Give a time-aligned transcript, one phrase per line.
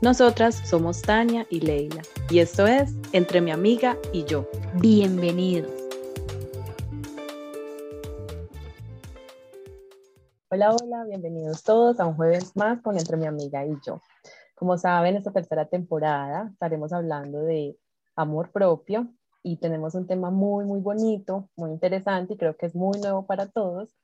[0.00, 4.48] Nosotras somos Tania y Leila y esto es Entre mi amiga y yo.
[4.74, 5.72] Bienvenidos.
[10.50, 14.00] Hola, hola, bienvenidos todos a un jueves más con Entre mi amiga y yo.
[14.54, 17.76] Como saben, esta tercera temporada estaremos hablando de
[18.14, 19.08] amor propio
[19.42, 23.26] y tenemos un tema muy, muy bonito, muy interesante y creo que es muy nuevo
[23.26, 23.96] para todos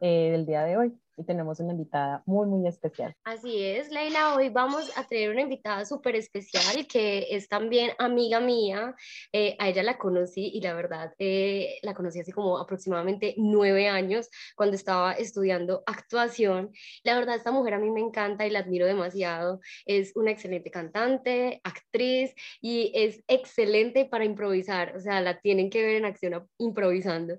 [0.00, 3.14] eh, del día de hoy y tenemos una invitada muy, muy especial.
[3.24, 8.40] Así es, Leila, hoy vamos a tener una invitada súper especial que es también amiga
[8.40, 8.94] mía.
[9.32, 13.88] Eh, a ella la conocí y la verdad eh, la conocí hace como aproximadamente nueve
[13.88, 16.70] años cuando estaba estudiando actuación.
[17.02, 19.60] La verdad, esta mujer a mí me encanta y la admiro demasiado.
[19.86, 24.96] Es una excelente cantante, actriz y es excelente para improvisar.
[24.96, 27.38] O sea, la tienen que ver en acción improvisando.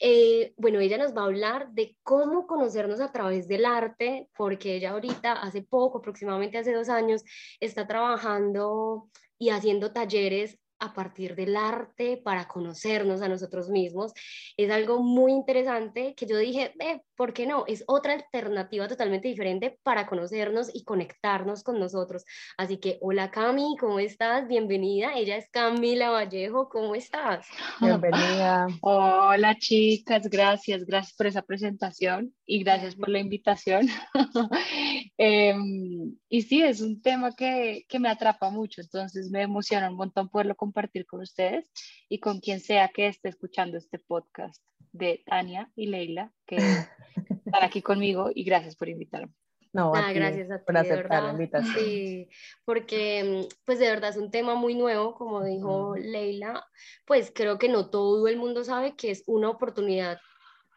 [0.00, 4.76] Eh, bueno, ella nos va a hablar de cómo conocernos a través del arte, porque
[4.76, 7.24] ella ahorita, hace poco, aproximadamente hace dos años,
[7.60, 14.12] está trabajando y haciendo talleres a partir del arte para conocernos a nosotros mismos.
[14.58, 17.64] Es algo muy interesante que yo dije, eh, ¿por qué no?
[17.66, 22.24] Es otra alternativa totalmente diferente para conocernos y conectarnos con nosotros.
[22.56, 24.46] Así que, hola Cami, ¿cómo estás?
[24.46, 25.14] Bienvenida.
[25.14, 27.46] Ella es Camila Vallejo, ¿cómo estás?
[27.80, 28.66] Bienvenida.
[28.82, 33.88] Hola chicas, gracias, gracias por esa presentación y gracias por la invitación.
[35.18, 39.96] Em, y sí, es un tema que, que me atrapa mucho, entonces me emociona un
[39.96, 41.70] montón poderlo compartir con ustedes
[42.08, 44.62] y con quien sea que esté escuchando este podcast
[44.92, 46.56] de Tania y Leila, que
[47.16, 49.32] están aquí conmigo y gracias por invitarme.
[49.72, 51.74] No, ah, gracias a ti, por aceptar la invitación.
[51.74, 52.28] Sí,
[52.64, 56.66] porque pues de verdad es un tema muy nuevo, como dijo Leila,
[57.04, 60.18] pues creo que no todo el mundo sabe que es una oportunidad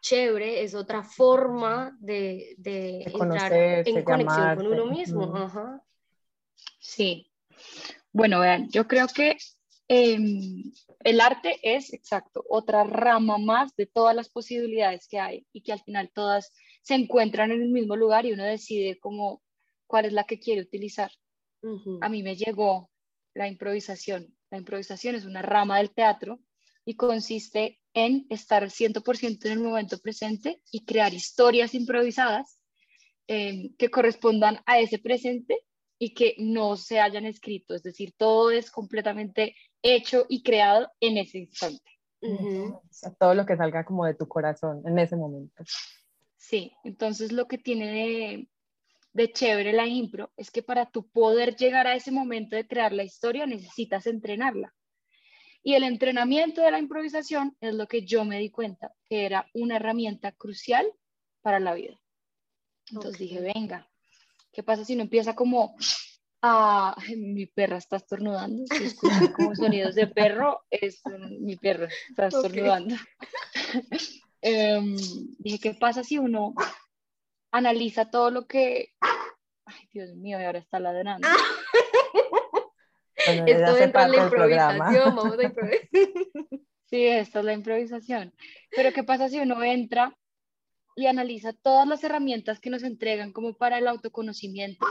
[0.02, 5.34] chévere, es otra forma de, de, entrar en conexión con uno mismo.
[5.34, 5.82] Ajá.
[6.78, 7.30] Sí.
[8.12, 9.36] Bueno, vean, yo creo que
[9.92, 10.70] Em,
[11.02, 15.72] el arte es, exacto, otra rama más de todas las posibilidades que hay y que
[15.72, 16.52] al final todas
[16.82, 19.42] se encuentran en el mismo lugar y uno decide cómo,
[19.86, 21.10] cuál es la que quiere utilizar.
[22.00, 22.90] A mí me llegó
[23.34, 24.34] la improvisación.
[24.50, 26.40] La improvisación es una rama del teatro
[26.84, 32.60] y consiste en estar 100% en el momento presente y crear historias improvisadas
[33.26, 35.58] em, que correspondan a ese presente
[35.98, 41.18] y que no se hayan escrito, es decir, todo es completamente hecho y creado en
[41.18, 41.90] ese instante.
[43.18, 45.64] todo lo que salga como de tu corazón en ese momento.
[46.36, 48.48] Sí, entonces lo que tiene de,
[49.12, 52.92] de chévere la impro es que para tu poder llegar a ese momento de crear
[52.92, 54.74] la historia necesitas entrenarla.
[55.62, 59.46] Y el entrenamiento de la improvisación es lo que yo me di cuenta que era
[59.52, 60.86] una herramienta crucial
[61.42, 62.00] para la vida.
[62.90, 63.88] Entonces dije, venga,
[64.52, 65.76] ¿qué pasa si no empieza como
[66.42, 68.64] Ah, mi perra está estornudando.
[68.66, 71.02] Si escuchan como sonidos de perro, es
[71.40, 72.94] mi perro está estornudando.
[74.42, 74.96] Em,
[75.38, 76.54] dije, ¿qué pasa si uno
[77.52, 78.94] analiza todo lo que...
[79.66, 81.28] Ay, Dios mío, y ahora está ladrando.
[83.16, 85.88] Esto entra en la improvisación, vamos a improvisar.
[86.86, 88.34] Sí, esta es la improvisación.
[88.74, 90.16] Pero ¿qué pasa si uno entra
[90.96, 94.86] y analiza todas las herramientas que nos entregan como para el autoconocimiento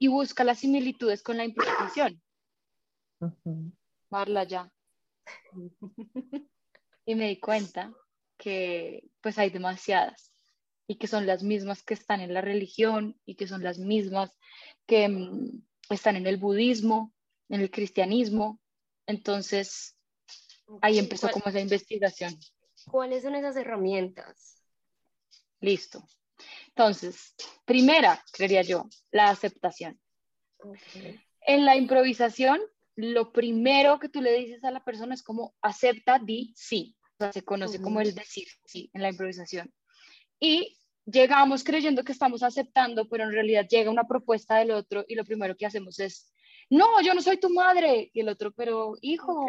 [0.00, 2.20] y busca las similitudes con la improvisación.
[4.08, 4.72] Marla ya.
[7.04, 7.92] y me di cuenta
[8.38, 10.32] que pues hay demasiadas
[10.86, 14.34] y que son las mismas que están en la religión y que son las mismas
[14.86, 17.12] que mm, están en el budismo,
[17.50, 18.58] en el cristianismo.
[19.06, 19.98] Entonces,
[20.80, 22.34] ahí empezó como esa investigación.
[22.86, 24.64] ¿Cuáles son esas herramientas?
[25.60, 26.02] Listo.
[26.74, 27.34] Entonces,
[27.64, 30.00] primera, creería yo, la aceptación.
[31.42, 32.60] En la improvisación
[32.96, 36.96] lo primero que tú le dices a la persona es como acepta, di sí.
[37.14, 39.72] O sea, se conoce como el decir sí en la improvisación.
[40.38, 45.14] Y llegamos creyendo que estamos aceptando, pero en realidad llega una propuesta del otro y
[45.14, 46.32] lo primero que hacemos es,
[46.70, 48.10] no, yo no soy tu madre.
[48.12, 49.46] Y el otro, pero hijo,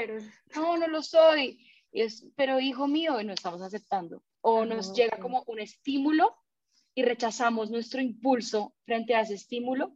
[0.55, 1.65] no, no lo soy.
[1.91, 4.23] Y es, pero hijo mío, y no estamos aceptando.
[4.41, 6.35] O nos llega como un estímulo
[6.93, 9.95] y rechazamos nuestro impulso frente a ese estímulo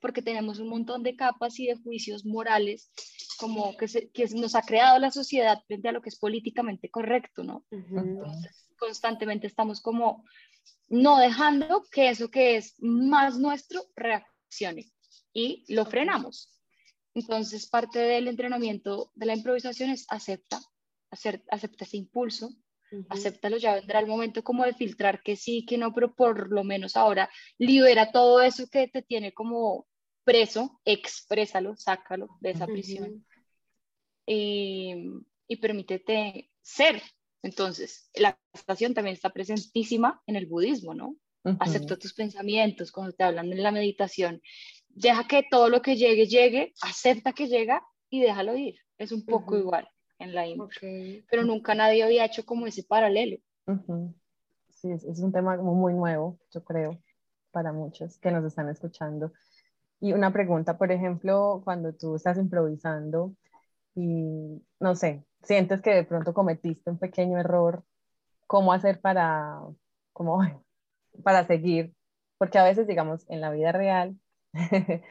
[0.00, 2.90] porque tenemos un montón de capas y de juicios morales
[3.38, 7.44] como que, que nos ha creado la sociedad frente a lo que es políticamente correcto,
[7.44, 7.64] ¿no?
[7.70, 10.24] Entonces, constantemente estamos como
[10.88, 14.90] no dejando que eso que es más nuestro reaccione
[15.32, 16.52] y lo frenamos.
[17.14, 20.60] Entonces, parte del entrenamiento de la improvisación es acepta,
[21.10, 22.50] hacer, acepta ese impulso,
[23.08, 26.64] acéptalo, ya vendrá el momento como de filtrar que sí, que no, pero por lo
[26.64, 29.86] menos ahora libera todo eso que te tiene como
[30.24, 33.24] preso, exprésalo, sácalo de esa prisión
[34.26, 34.94] y,
[35.46, 37.02] y permítete ser.
[37.42, 41.16] Entonces, la aceptación también está presentísima en el budismo, ¿no?
[41.60, 44.42] Acepta tus pensamientos cuando te hablan en la meditación.
[44.88, 48.74] Deja que todo lo que llegue, llegue, acepta que llega y déjalo ir.
[48.98, 49.88] Es un poco igual
[50.18, 50.68] en la impro.
[51.30, 53.38] Pero nunca nadie había hecho como ese paralelo.
[54.70, 56.98] Sí, es, un tema muy nuevo, yo creo,
[57.50, 59.32] para muchos que nos están escuchando.
[60.00, 63.34] Y una pregunta, por ejemplo, cuando tú estás improvisando
[63.94, 67.82] y, no sé, sientes que de pronto cometiste un pequeño error,
[68.46, 69.60] ¿cómo hacer para,
[70.12, 70.38] cómo,
[71.24, 71.94] para seguir?
[72.38, 74.18] Porque a veces, digamos, en la vida real,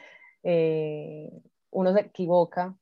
[0.43, 1.31] eh,
[1.71, 2.75] uno se equivoca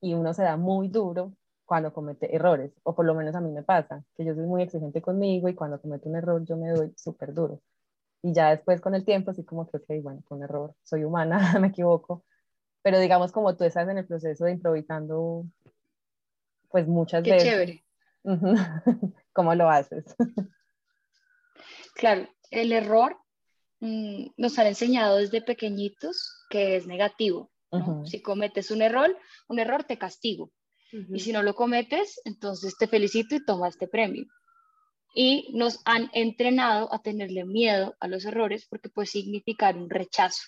[0.00, 1.34] y uno se da muy duro
[1.72, 4.62] cuando comete errores, o por lo menos a mí me pasa, que yo soy muy
[4.62, 7.62] exigente conmigo y cuando cometo un error yo me doy súper duro.
[8.20, 11.04] Y ya después con el tiempo, así como que, ok, bueno, fue un error, soy
[11.04, 12.26] humana, me equivoco,
[12.82, 15.46] pero digamos como tú estás en el proceso de improvisando,
[16.68, 17.48] pues muchas Qué veces.
[17.48, 17.84] chévere.
[19.32, 20.04] ¿Cómo lo haces?
[21.94, 23.16] claro, el error
[23.80, 27.50] mm, nos han enseñado desde pequeñitos que es negativo.
[28.04, 29.16] Si cometes un error,
[29.48, 30.52] un error te castigo.
[30.92, 34.26] Y si no lo cometes, entonces te felicito y toma este premio.
[35.14, 40.42] Y nos han entrenado a tenerle miedo a los errores porque puede significar un rechazo.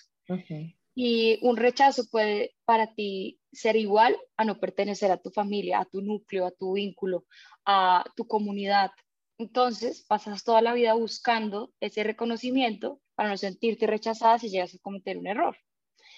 [0.93, 5.85] Y un rechazo puede para ti ser igual a no pertenecer a tu familia, a
[5.85, 7.25] tu núcleo, a tu vínculo,
[7.65, 8.91] a tu comunidad.
[9.37, 14.79] Entonces pasas toda la vida buscando ese reconocimiento para no sentirte rechazada si llegas a
[14.79, 15.57] cometer un error.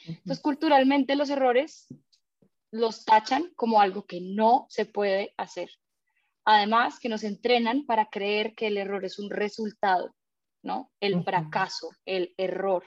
[0.05, 1.87] Entonces, culturalmente los errores
[2.71, 5.69] los tachan como algo que no se puede hacer.
[6.45, 10.15] Además, que nos entrenan para creer que el error es un resultado,
[10.63, 10.91] ¿no?
[10.99, 12.83] El fracaso, el error,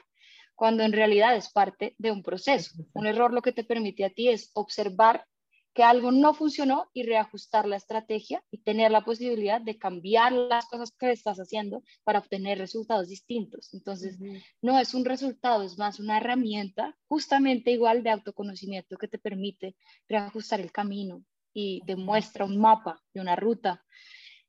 [0.55, 2.71] cuando en realidad es parte de un proceso.
[2.93, 5.25] Un error lo que te permite a ti es observar
[5.73, 10.65] que algo no funcionó y reajustar la estrategia y tener la posibilidad de cambiar las
[10.67, 13.73] cosas que estás haciendo para obtener resultados distintos.
[13.73, 14.19] Entonces,
[14.61, 19.75] no es un resultado, es más una herramienta justamente igual de autoconocimiento que te permite
[20.09, 21.23] reajustar el camino
[21.53, 23.83] y te muestra un mapa de una ruta.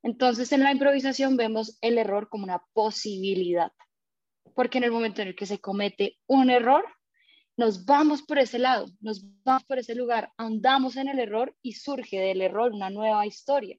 [0.03, 3.73] Entonces, en la improvisación vemos el error como una posibilidad,
[4.57, 6.85] porque en el momento en el que se comete un error,
[7.57, 11.73] nos vamos por ese lado, nos vamos por ese lugar, andamos en el error y
[11.75, 13.79] surge del error una nueva historia.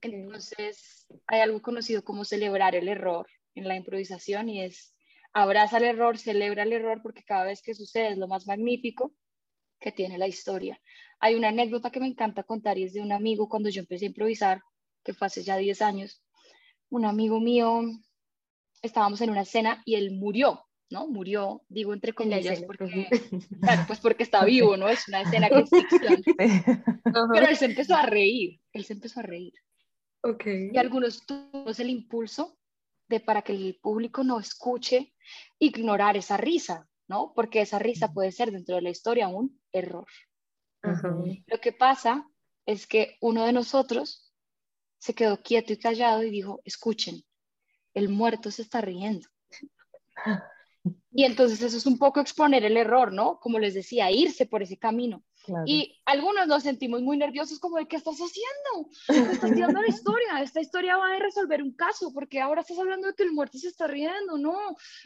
[0.00, 4.94] Entonces, hay algo conocido como celebrar el error en la improvisación y es
[5.32, 9.12] abraza el error, celebra el error porque cada vez que sucede es lo más magnífico
[9.78, 10.80] que tiene la historia.
[11.20, 14.06] Hay una anécdota que me encanta contar y es de un amigo cuando yo empecé
[14.06, 14.62] a improvisar,
[15.04, 16.22] que fue hace ya 10 años.
[16.88, 17.82] Un amigo mío,
[18.80, 21.06] estábamos en una escena y él murió ¿no?
[21.08, 23.08] Murió, digo entre comillas, porque,
[23.60, 24.88] claro, pues porque está vivo, ¿no?
[24.88, 25.70] Es una escena que es
[27.32, 29.52] Pero él se empezó a reír, él se empezó a reír.
[30.22, 30.70] Okay.
[30.72, 32.58] Y algunos tuvimos el impulso
[33.08, 35.14] de para que el público no escuche,
[35.58, 37.32] ignorar esa risa, ¿no?
[37.34, 40.06] Porque esa risa puede ser dentro de la historia un error.
[41.46, 42.28] Lo que pasa
[42.64, 44.32] es que uno de nosotros
[44.98, 47.22] se quedó quieto y callado y dijo, escuchen,
[47.94, 49.28] el muerto se está riendo.
[51.12, 53.38] Y entonces eso es un poco exponer el error, ¿no?
[53.40, 55.24] Como les decía, irse por ese camino.
[55.64, 58.90] Y algunos nos sentimos muy nerviosos como de, ¿qué estás haciendo?
[59.32, 63.06] Estás tirando la historia, esta historia va a resolver un caso, porque ahora estás hablando
[63.06, 64.56] de que el muerto se está riendo, no,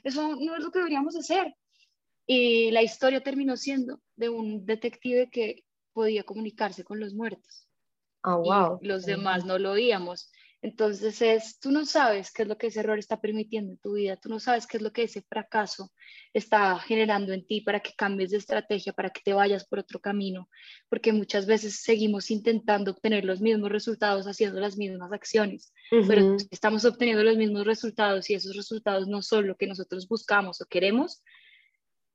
[0.03, 1.55] eso no es lo que deberíamos hacer.
[2.27, 7.69] Y la historia terminó siendo de un detective que podía comunicarse con los muertos.
[8.23, 8.79] Oh, wow.
[8.81, 10.31] Y los demás no lo oíamos.
[10.63, 13.95] Entonces es, tú no sabes qué es lo que ese error está permitiendo en tu
[13.95, 15.91] vida, tú no sabes qué es lo que ese fracaso
[16.35, 20.01] está generando en ti para que cambies de estrategia, para que te vayas por otro
[20.01, 20.51] camino,
[20.91, 25.73] porque muchas veces seguimos intentando obtener los mismos resultados haciendo las mismas acciones,
[26.07, 30.61] pero estamos obteniendo los mismos resultados y esos resultados no son lo que nosotros buscamos
[30.61, 31.23] o queremos,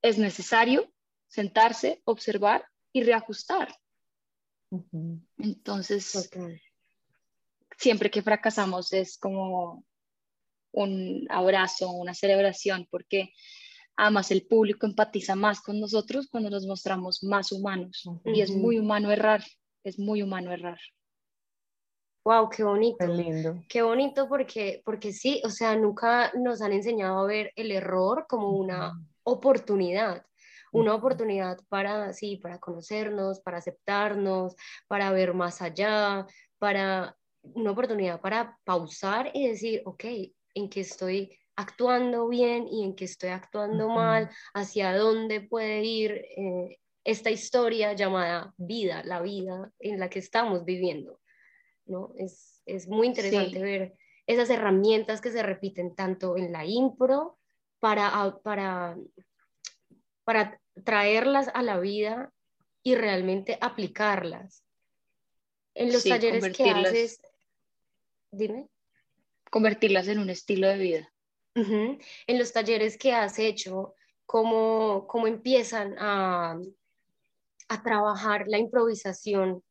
[0.04, 0.94] es necesario
[1.28, 3.76] sentarse, observar y reajustar.
[5.40, 6.30] Entonces,
[7.78, 9.84] siempre que fracasamos es como
[10.72, 13.34] un abrazo, una celebración, porque
[13.96, 18.04] además el público empatiza más con nosotros cuando nos mostramos más humanos.
[18.26, 19.44] Y es muy humano errar,
[19.84, 20.80] es muy humano errar.
[22.26, 22.98] Wow, qué bonito.
[23.00, 23.64] Qué lindo.
[23.70, 28.26] Qué bonito porque, porque sí, o sea, nunca nos han enseñado a ver el error
[28.28, 30.26] como una oportunidad
[30.76, 34.56] una oportunidad para, sí, para conocernos, para aceptarnos,
[34.88, 36.28] para ver más allá,
[36.60, 37.16] para
[37.54, 40.04] una oportunidad para pausar y decir, ok,
[40.54, 46.12] en qué estoy actuando bien y en qué estoy actuando mal, hacia dónde puede ir
[46.12, 51.22] eh, esta historia llamada vida, la vida en la que estamos viviendo.
[51.86, 52.14] ¿no?
[52.18, 53.94] Es, es muy interesante ver
[54.28, 57.38] esas herramientas que se repiten tanto en la impro
[57.80, 58.98] para, para,
[60.24, 62.34] para traerlas a la vida
[62.84, 64.64] y realmente aplicarlas.
[65.76, 67.22] En los talleres que haces,
[68.36, 68.68] dime.
[69.50, 71.12] Convertirlas en un estilo de vida.
[71.56, 76.60] En los talleres que has hecho, ¿cómo, cómo empiezan a,
[77.70, 79.64] a, trabajar la improvisación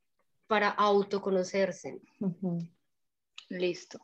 [0.46, 2.00] para autoconocerse?
[3.50, 4.00] Listo.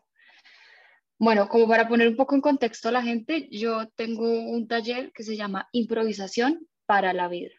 [1.19, 5.13] Bueno, como para poner un poco en contexto a la gente, yo tengo un taller
[5.13, 7.55] que se llama Improvisación para la vida.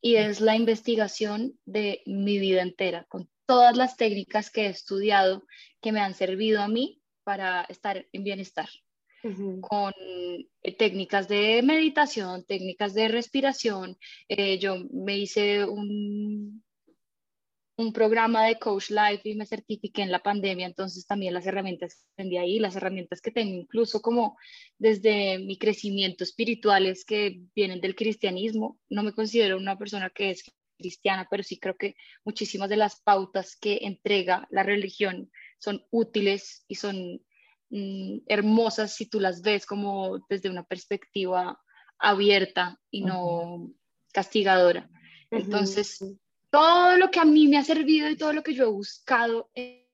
[0.00, 5.44] Y es la investigación de mi vida entera, con todas las técnicas que he estudiado
[5.80, 8.68] que me han servido a mí para estar en bienestar.
[9.60, 9.92] con
[10.62, 13.96] eh, técnicas de meditación, técnicas de respiración.
[14.28, 16.62] Eh, yo me hice un,
[17.76, 21.94] un programa de Coach Life y me certifiqué en la pandemia, entonces también las herramientas
[21.94, 24.36] que aprendí ahí, las herramientas que tengo, incluso como
[24.78, 28.78] desde mi crecimiento espiritual es que vienen del cristianismo.
[28.88, 30.44] No me considero una persona que es
[30.76, 36.64] cristiana, pero sí creo que muchísimas de las pautas que entrega la religión son útiles
[36.68, 37.20] y son
[37.70, 41.58] mm, hermosas si tú las ves como desde una perspectiva
[41.98, 43.72] abierta y no
[44.12, 44.88] castigadora.
[45.30, 45.98] Entonces,
[46.50, 49.50] todo lo que a mí me ha servido y todo lo que yo he buscado
[49.54, 49.84] en,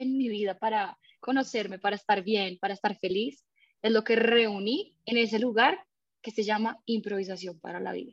[0.00, 3.44] mi vida para conocerme, para estar bien, para estar feliz,
[3.82, 5.84] es lo que reuní en ese lugar
[6.22, 8.12] que se llama improvisación para la vida.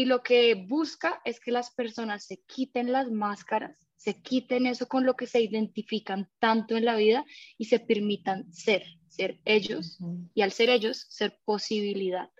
[0.00, 4.88] Y lo que busca es que las personas se quiten las máscaras, se quiten eso
[4.88, 7.22] con lo que se identifican tanto en la vida
[7.58, 9.98] y se permitan ser, ser ellos.
[10.32, 12.30] Y al ser ellos, ser posibilidad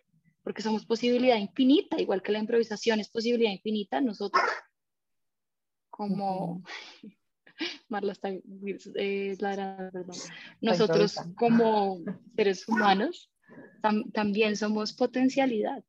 [0.43, 4.43] porque somos posibilidad infinita, igual que la improvisación es posibilidad infinita, nosotros
[5.91, 6.63] como...
[7.91, 10.17] Marla está eh, perdón.
[10.63, 12.01] Nosotros como
[12.35, 13.31] seres humanos
[14.15, 15.85] también somos potencialidad.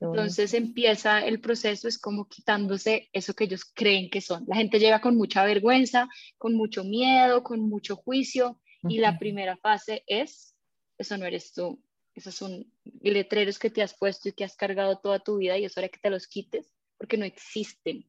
[0.00, 4.44] Entonces empieza el proceso, es como quitándose eso que ellos creen que son.
[4.46, 6.08] La gente llega con mucha vergüenza,
[6.38, 10.56] con mucho miedo, con mucho juicio, y la primera fase es,
[10.98, 11.80] eso no eres tú,
[12.14, 12.66] esos son
[13.00, 15.88] letreros que te has puesto y que has cargado toda tu vida y es hora
[15.88, 18.04] que te los quites porque no existen.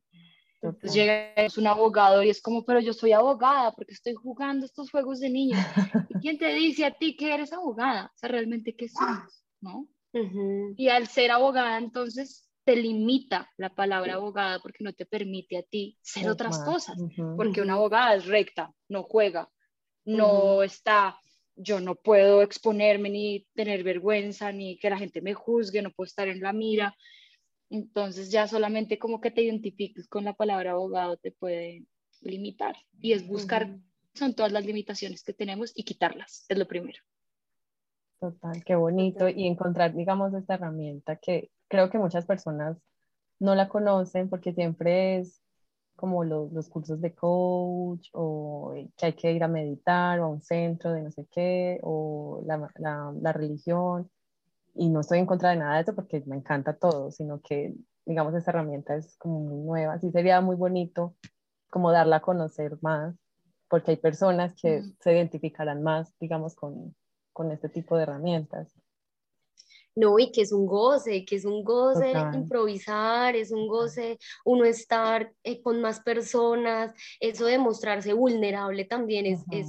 [0.61, 4.89] Entonces llega un abogado y es como, pero yo soy abogada porque estoy jugando estos
[4.91, 5.59] juegos de niños.
[6.09, 8.11] ¿Y quién te dice a ti que eres abogada?
[8.13, 9.45] O sea, realmente, ¿qué somos?
[9.59, 9.89] ¿No?
[10.77, 15.63] Y al ser abogada, entonces te limita la palabra abogada porque no te permite a
[15.63, 16.97] ti ser otras cosas.
[17.35, 19.49] Porque una abogada es recta, no juega,
[20.05, 21.17] no está
[21.55, 26.07] yo no puedo exponerme ni tener vergüenza, ni que la gente me juzgue, no puedo
[26.07, 26.95] estar en la mira.
[27.69, 31.85] Entonces ya solamente como que te identifiques con la palabra abogado te puede
[32.21, 32.75] limitar.
[32.99, 33.77] Y es buscar,
[34.13, 36.99] son todas las limitaciones que tenemos y quitarlas, es lo primero.
[38.23, 39.27] Total, qué bonito.
[39.27, 42.77] Y encontrar, digamos, esta herramienta que creo que muchas personas
[43.39, 45.41] no la conocen porque siempre es
[45.97, 50.27] como los, los, cursos de coach o que hay que ir a meditar o a
[50.29, 54.09] un centro de no sé qué o la, la, la, religión.
[54.75, 57.75] Y no estoy en contra de nada de eso porque me encanta todo, sino que,
[58.05, 59.99] digamos, esta herramienta es como muy nueva.
[59.99, 61.15] Sí sería muy bonito
[61.69, 63.15] como darla a conocer más,
[63.69, 66.95] porque hay personas que se identificarán más, digamos, con,
[67.33, 68.73] con este tipo de herramientas.
[69.95, 74.65] No, y que es un goce, que es un goce improvisar, es un goce uno
[74.65, 79.67] estar eh, con más personas, eso de mostrarse vulnerable también es, es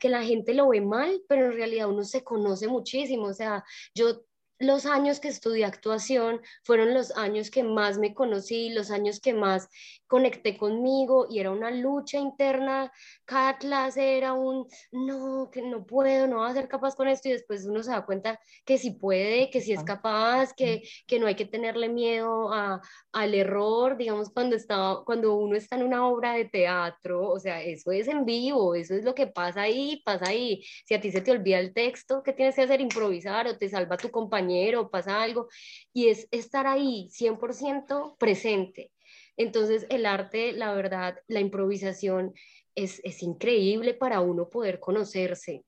[0.00, 3.26] que la gente lo ve mal, pero en realidad uno se conoce muchísimo.
[3.26, 4.22] O sea, yo
[4.58, 9.34] los años que estudié actuación fueron los años que más me conocí, los años que
[9.34, 9.68] más
[10.06, 12.90] conecté conmigo y era una lucha interna.
[13.24, 17.28] Cada clase era un, no, que no puedo, no voy a ser capaz con esto
[17.28, 21.18] y después uno se da cuenta que sí puede, que sí es capaz, que, que
[21.20, 22.80] no hay que tenerle miedo a,
[23.12, 27.62] al error, digamos, cuando, está, cuando uno está en una obra de teatro, o sea,
[27.62, 30.64] eso es en vivo, eso es lo que pasa ahí, pasa ahí.
[30.86, 32.80] Si a ti se te olvida el texto, ¿qué tienes que hacer?
[32.80, 34.47] Improvisar o te salva tu compañero,
[34.90, 35.48] pasa algo.
[35.92, 38.92] Y es estar ahí 100% presente.
[39.36, 42.34] Entonces, el arte, la verdad, la improvisación
[42.74, 45.64] es, es increíble para uno poder conocerse.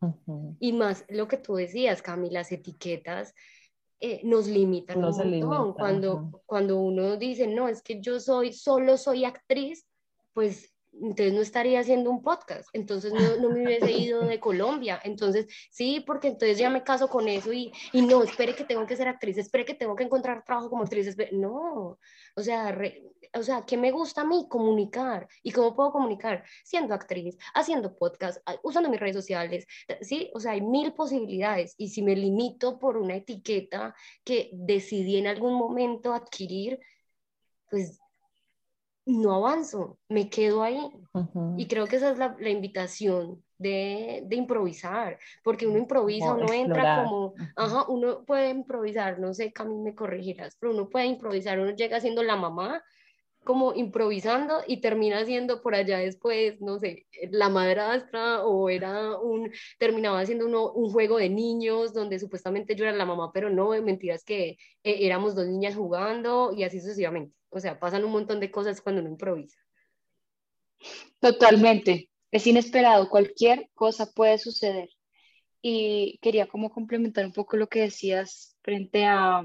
[0.58, 3.34] Y más lo que tú decías, Cami, las etiquetas
[4.00, 5.72] eh, nos limitan un montón.
[5.74, 9.86] cuando, cuando uno dice, no, es que yo soy, solo soy actriz,
[10.32, 15.00] pues entonces no estaría haciendo un podcast, entonces no, no, me hubiese ido de Colombia,
[15.04, 18.86] entonces sí, porque entonces ya me caso con eso y, y no, espere que tengo
[18.86, 21.98] que ser actriz, espere que tengo que encontrar trabajo como actriz, no,
[22.36, 22.76] o sea,
[23.34, 24.46] o sea, ¿qué me gusta a mí?
[24.48, 25.28] Comunicar.
[25.42, 26.44] ¿Y cómo puedo comunicar?
[26.64, 29.66] Siendo actriz, haciendo podcast, usando mis redes sociales,
[30.00, 30.30] ¿sí?
[30.34, 31.74] O sea, hay mil posibilidades.
[31.78, 33.94] Y si me limito por una etiqueta
[34.24, 36.80] que decidí en algún momento adquirir,
[37.70, 38.00] pues
[39.10, 40.80] no avanzo, me quedo ahí.
[41.56, 47.34] Y creo que esa es la, invitación de, improvisar, porque uno improvisa, uno entra como,
[47.56, 52.00] ajá, uno puede improvisar, no sé, Cami, me corregirás, pero uno puede improvisar, uno llega
[52.00, 52.82] siendo la mamá,
[53.44, 59.50] como improvisando y termina siendo por allá después, no sé, la madrastra o era un,
[59.78, 63.70] terminaba siendo uno, un juego de niños donde supuestamente yo era la mamá, pero no,
[63.82, 64.58] mentiras que eh,
[65.00, 67.39] éramos dos niñas jugando y así sucesivamente.
[67.50, 69.58] O sea, pasan un montón de cosas cuando uno improvisa.
[71.20, 74.88] Totalmente, es inesperado, cualquier cosa puede suceder.
[75.62, 79.44] Y quería como complementar un poco lo que decías frente a,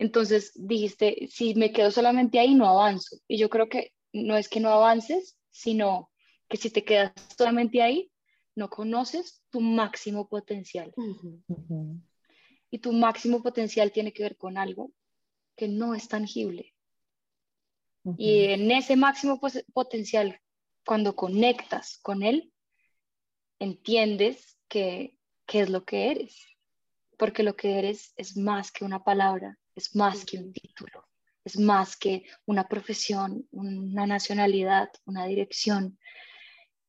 [0.00, 3.18] entonces dijiste, si me quedo solamente ahí, no avanzo.
[3.28, 6.10] Y yo creo que no es que no avances, sino
[6.48, 8.10] que si te quedas solamente ahí,
[8.54, 10.94] no conoces tu máximo potencial.
[12.70, 14.90] Y tu máximo potencial tiene que ver con algo
[15.54, 16.72] que no es tangible.
[18.16, 19.40] Y en ese máximo
[19.72, 20.40] potencial,
[20.86, 22.52] cuando conectas con él,
[23.58, 26.46] entiendes que, qué es lo que eres.
[27.18, 31.06] Porque lo que eres es más que una palabra, es más que un título,
[31.44, 35.98] es más que una profesión, una nacionalidad, una dirección.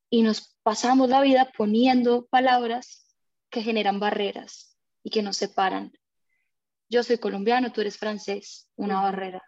[0.09, 3.05] Y nos pasamos la vida poniendo palabras
[3.49, 5.91] que generan barreras y que nos separan.
[6.89, 9.41] Yo soy colombiano, tú eres francés, una barrera.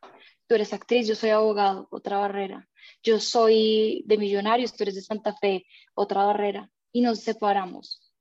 [0.53, 2.69] Tú eres actriz, yo soy abogado, otra barrera.
[3.01, 6.69] Yo soy de Millonarios, tú eres de Santa Fe, otra barrera.
[6.91, 8.13] Y nos separamos.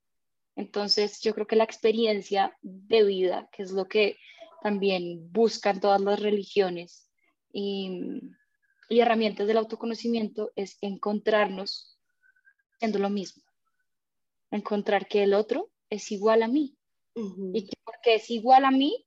[0.56, 4.16] Entonces, yo creo que la experiencia de vida, que es lo que
[4.62, 7.06] también buscan todas las religiones
[7.52, 8.00] y,
[8.88, 11.98] herramientas del autoconocimiento, es encontrarnos
[12.78, 13.42] siendo lo mismo.
[14.50, 16.78] Encontrar que el otro es igual a mí.
[17.14, 19.04] Y que porque es igual a mí,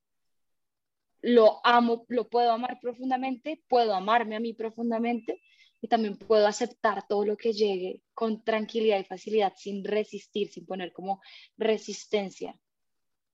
[1.26, 5.42] lo amo, lo puedo amar profundamente, puedo amarme a mí profundamente
[5.80, 10.64] y también puedo aceptar todo lo que llegue con tranquilidad y facilidad, sin resistir, sin
[10.64, 11.20] poner como
[11.58, 12.56] resistencia.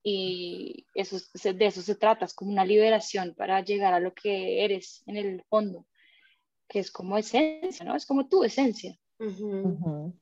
[0.02, 4.64] Y eso, de eso se trata, es como una liberación para llegar a lo que
[4.64, 5.86] eres en el fondo,
[6.68, 7.94] que es como esencia, ¿no?
[7.94, 8.98] Es como tu esencia.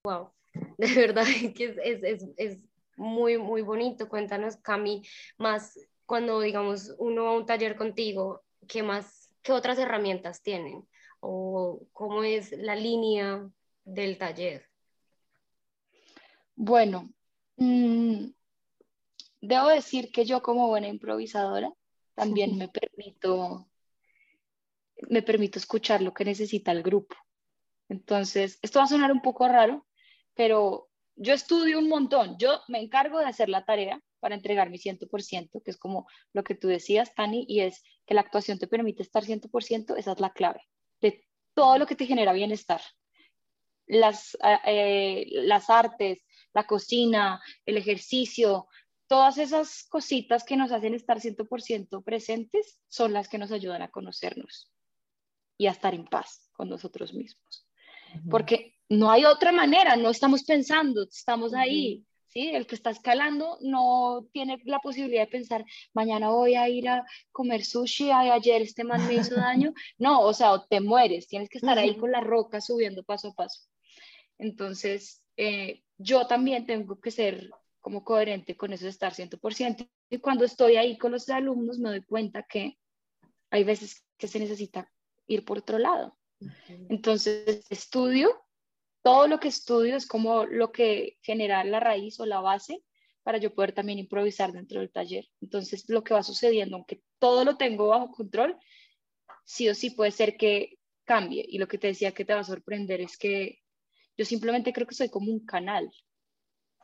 [0.02, 0.32] Wow,
[0.78, 2.58] de verdad que es, es, es,
[2.96, 4.08] muy, muy bonito.
[4.08, 5.02] Cuéntanos, Cami,
[5.38, 5.78] más
[6.10, 10.84] cuando, digamos, uno va a un taller contigo, ¿qué más, qué otras herramientas tienen?
[11.20, 13.48] ¿O cómo es la línea
[13.84, 14.68] del taller?
[16.56, 17.08] Bueno,
[17.58, 18.24] mmm,
[19.40, 21.72] debo decir que yo como buena improvisadora
[22.16, 23.68] también me permito,
[25.08, 27.14] me permito escuchar lo que necesita el grupo.
[27.88, 29.86] Entonces, esto va a sonar un poco raro,
[30.34, 32.36] pero yo estudio un montón.
[32.36, 36.44] Yo me encargo de hacer la tarea para entregar mi 100%, que es como lo
[36.44, 40.20] que tú decías, Tani, y es que la actuación te permite estar 100%, esa es
[40.20, 40.60] la clave
[41.00, 42.80] de todo lo que te genera bienestar.
[43.86, 48.68] Las, eh, eh, las artes, la cocina, el ejercicio,
[49.08, 53.90] todas esas cositas que nos hacen estar 100% presentes son las que nos ayudan a
[53.90, 54.70] conocernos
[55.58, 57.66] y a estar en paz con nosotros mismos.
[58.28, 62.50] Porque no hay otra manera, no estamos pensando, estamos ahí, ¿sí?
[62.50, 67.04] El que está escalando no tiene la posibilidad de pensar, mañana voy a ir a
[67.32, 69.72] comer sushi, ayer este man me hizo daño.
[69.98, 73.34] No, o sea, te mueres, tienes que estar ahí con la roca subiendo paso a
[73.34, 73.68] paso.
[74.38, 79.88] Entonces, eh, yo también tengo que ser como coherente con eso de estar 100%.
[80.10, 82.78] Y cuando estoy ahí con los alumnos me doy cuenta que
[83.50, 84.90] hay veces que se necesita
[85.26, 86.16] ir por otro lado.
[86.88, 88.30] Entonces, estudio,
[89.02, 92.82] todo lo que estudio es como lo que genera la raíz o la base
[93.22, 95.28] para yo poder también improvisar dentro del taller.
[95.40, 98.56] Entonces, lo que va sucediendo, aunque todo lo tengo bajo control,
[99.44, 101.44] sí o sí puede ser que cambie.
[101.48, 103.58] Y lo que te decía que te va a sorprender es que
[104.16, 105.90] yo simplemente creo que soy como un canal.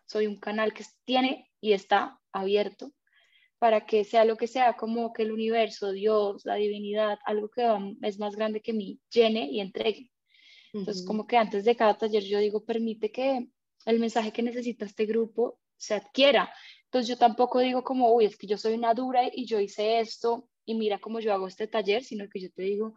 [0.06, 2.92] Soy un canal que tiene y está abierto
[3.58, 7.66] para que sea lo que sea, como que el universo, Dios, la divinidad, algo que
[8.02, 10.10] es más grande que mí, llene y entregue.
[10.78, 13.48] Entonces, como que antes de cada taller yo digo, permite que
[13.86, 16.52] el mensaje que necesita este grupo se adquiera.
[16.84, 20.00] Entonces, yo tampoco digo como, uy, es que yo soy una dura y yo hice
[20.00, 22.94] esto y mira cómo yo hago este taller, sino que yo te digo,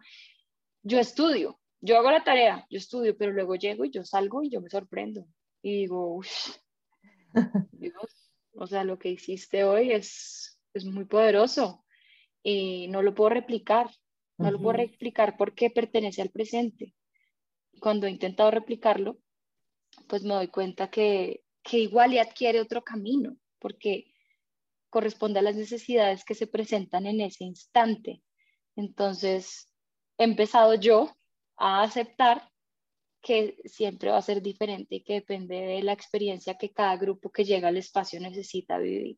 [0.82, 4.50] yo estudio, yo hago la tarea, yo estudio, pero luego llego y yo salgo y
[4.50, 5.26] yo me sorprendo.
[5.62, 6.56] Y digo, uff,
[7.72, 11.84] Dios, o sea, lo que hiciste hoy es, es muy poderoso
[12.42, 13.90] y no lo puedo replicar,
[14.38, 16.94] no lo puedo replicar porque pertenece al presente.
[17.80, 19.18] Cuando he intentado replicarlo,
[20.08, 24.12] pues me doy cuenta que, igual adquiere otro camino, porque
[24.88, 28.22] corresponde a las necesidades que se presentan en ese instante.
[28.76, 29.72] Entonces,
[30.18, 31.16] he empezado yo
[31.56, 32.50] a aceptar
[33.22, 37.30] que siempre va a ser diferente y que depende de la experiencia que cada grupo
[37.30, 39.16] que llega al espacio necesita vivir.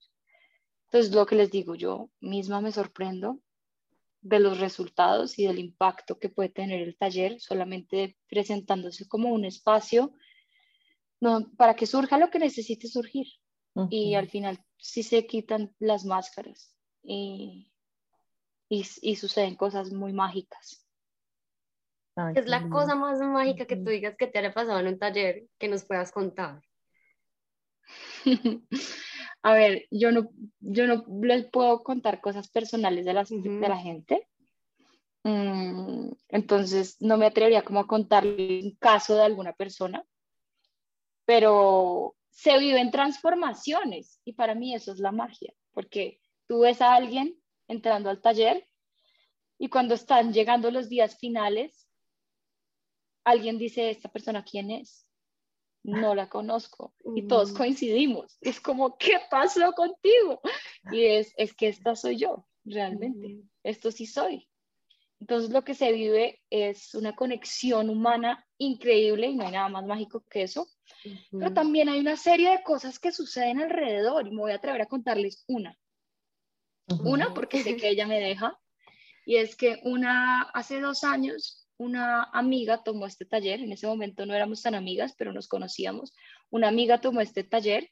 [0.86, 3.40] Entonces, lo que les digo, yo misma me sorprendo
[4.22, 9.44] de los resultados y del impacto que puede tener el taller solamente presentándose como un
[9.44, 10.14] espacio
[11.20, 13.26] no, para que surja lo que necesite surgir.
[13.88, 17.72] Y al final sí se quitan las máscaras y,
[18.68, 20.86] y suceden cosas muy mágicas.
[22.34, 25.46] Es la cosa más mágica que tú digas que te haya pasado en un taller
[25.58, 26.60] que nos puedas contar?
[29.44, 33.76] A ver, yo no, yo no les puedo contar cosas personales de, las, de la
[33.76, 34.28] gente.
[35.24, 40.04] Mm, entonces, no me atrevería como a contarle un caso de alguna persona,
[41.24, 46.94] pero se viven transformaciones y para mí eso es la magia, porque tú ves a
[46.94, 47.36] alguien
[47.68, 48.66] entrando al taller
[49.58, 51.88] y cuando están llegando los días finales,
[53.24, 55.06] alguien dice, ¿esta persona quién es?
[55.84, 56.94] No la conozco.
[57.16, 58.36] Y todos coincidimos.
[58.40, 60.40] Es como, ¿qué pasó contigo?
[60.92, 63.42] Y es, es que esta soy yo, realmente.
[63.64, 64.48] Esto sí soy.
[65.22, 69.86] Entonces lo que se vive es una conexión humana increíble y no hay nada más
[69.86, 70.68] mágico que eso.
[71.30, 74.82] Pero también hay una serie de cosas que suceden alrededor y me voy a atrever
[74.82, 75.78] a contarles una.
[77.04, 78.58] Una porque sé que ella me deja
[79.24, 84.24] y es que una hace dos años una amiga tomó este taller, en ese momento
[84.24, 86.14] no éramos tan amigas, pero nos conocíamos,
[86.50, 87.90] una amiga tomó este taller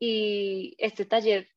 [0.00, 1.48] y este taller,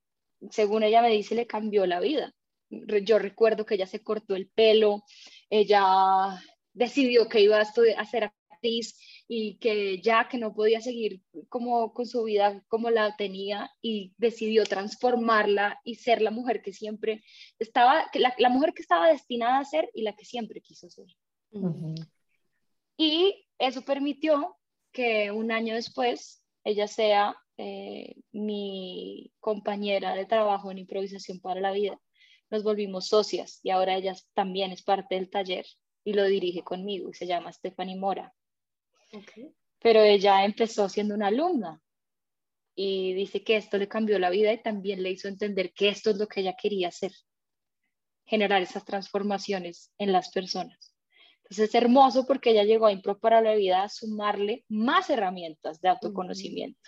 [0.52, 2.34] según ella me dice, le cambió la vida.
[2.70, 5.04] Yo recuerdo que ella se cortó el pelo,
[5.50, 6.40] ella
[6.74, 11.94] decidió que iba a, estudiar, ser actriz y que ya que no podía seguir como
[11.94, 17.24] con su vida como la tenía y decidió transformarla y ser la mujer que siempre
[17.60, 18.06] estaba,
[18.38, 21.08] la mujer que estaba destinada a ser y la que siempre quiso ser.
[22.98, 24.58] Y eso permitió
[24.92, 31.72] que un año después ella sea eh, mi compañera de trabajo en improvisación para la
[31.72, 32.00] vida.
[32.50, 35.66] Nos volvimos socias y ahora ella también es parte del taller
[36.04, 38.34] y lo dirige conmigo y se llama Stephanie Mora.
[39.80, 41.82] Pero ella empezó siendo una alumna
[42.76, 46.10] y dice que esto le cambió la vida y también le hizo entender que esto
[46.12, 47.12] es lo que ella quería hacer,
[48.26, 50.91] generar esas transformaciones en las personas.
[51.52, 55.82] Entonces es hermoso porque ella llegó a Impro para la vida a sumarle más herramientas
[55.82, 56.80] de autoconocimiento,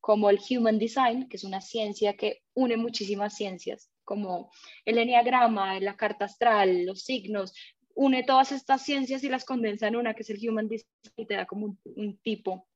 [0.00, 4.52] como el Human Design, que es una ciencia que une muchísimas ciencias, como
[4.84, 7.52] el enneagrama, la carta astral, los signos,
[7.96, 11.26] une todas estas ciencias y las condensa en una, que es el Human Design, y
[11.26, 12.68] te da como un, un tipo.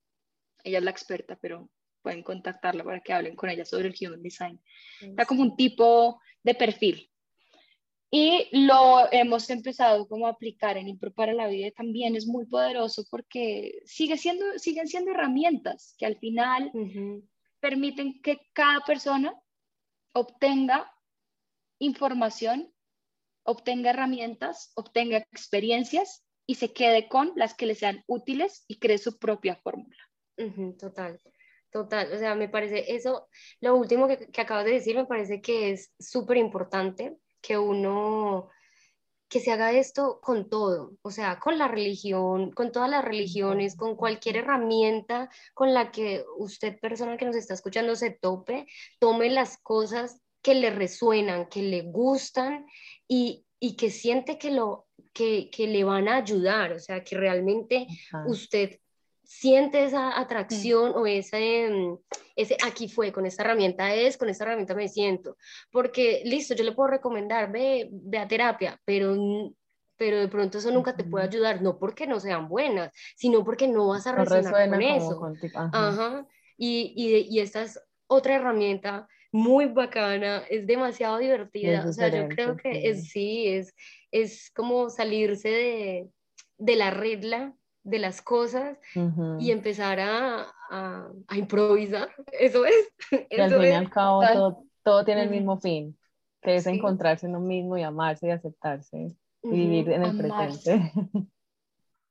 [0.64, 1.71] Ella es la experta, pero
[2.03, 4.61] pueden contactarla para que hablen con ella sobre el Human Design.
[5.12, 7.10] Da como un tipo de perfil
[8.11, 12.44] y lo hemos empezado como a aplicar en Impro para la vida también es muy
[12.44, 16.73] poderoso porque sigue siendo, siguen siendo herramientas que al final
[17.61, 19.33] permiten que cada persona
[20.12, 20.92] obtenga
[21.79, 22.75] información,
[23.44, 28.99] obtenga herramientas, obtenga experiencias y se quede con las que le sean útiles y cree
[28.99, 29.96] su propia fórmula.
[30.79, 31.20] total.
[31.70, 33.29] Total, o sea, me parece eso,
[33.61, 38.48] lo último que, que acabas de decir, me parece que es súper importante que uno,
[39.29, 43.76] que se haga esto con todo, o sea, con la religión, con todas las religiones,
[43.76, 48.66] con cualquier herramienta con la que usted, persona que nos está escuchando, se tope,
[48.98, 52.66] tome las cosas que le resuenan, que le gustan
[53.07, 57.16] y, y que siente que, lo, que, que, le van a ayudar, o sea, que
[57.16, 57.87] realmente
[58.26, 58.80] usted
[59.31, 61.99] siente esa atracción o ese, mm,
[62.35, 65.37] ese aquí fue, con esta herramienta es, con esta herramienta me siento.
[65.71, 69.16] Porque, listo, yo le puedo recomendar, ve, ve a terapia, pero,
[69.97, 73.69] pero de pronto eso nunca te puede ayudar, no porque no sean buenas, sino porque
[73.69, 75.33] no vas a resonar con eso.
[75.55, 76.27] Ajá.
[76.59, 81.87] Y, y, y, esta es otra herramienta muy bacana, es demasiado divertida.
[81.88, 83.73] o sea, yo creo que es, sí, es,
[84.11, 86.11] es como salirse de,
[86.59, 88.79] de la regla de las cosas
[89.38, 92.09] y empezar a, a, improvisar.
[92.33, 92.93] Eso es.
[93.31, 95.99] Y al fin y al cabo todo, todo, tiene el mismo fin,
[96.43, 100.93] que es encontrarse uno mismo y amarse y aceptarse y vivir en el presente.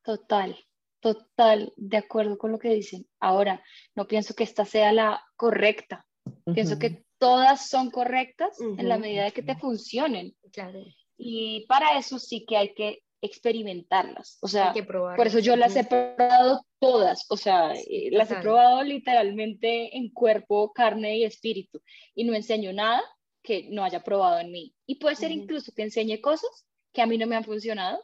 [0.01, 0.57] Total,
[1.01, 3.05] total, de acuerdo con lo que dicen.
[3.19, 3.61] Ahora,
[3.93, 6.07] no pienso que esta sea la correcta.
[6.51, 10.35] Pienso que todas son correctas en la medida de que te funcionen.
[10.51, 10.79] Claro.
[11.17, 14.37] Y para eso sí que hay que experimentarlas.
[14.41, 18.83] O sea, por eso yo las he probado todas, o sea, eh, las he probado
[18.83, 21.81] literalmente en cuerpo, carne y espíritu
[22.15, 23.01] y no enseño nada
[23.43, 24.75] que no haya probado en mí.
[24.85, 28.03] Y puede ser incluso que enseñe cosas que a mí no me han funcionado,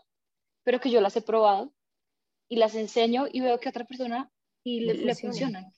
[0.63, 1.73] pero que yo las he probado
[2.49, 4.31] y las enseño y veo que a otra persona
[4.63, 5.71] y le, funcionan.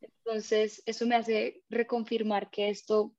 [0.00, 3.14] Entonces, eso me hace reconfirmar que esto